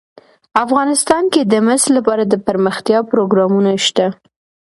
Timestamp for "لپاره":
1.97-2.23